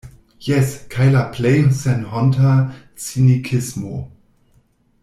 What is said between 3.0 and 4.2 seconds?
cinikismo.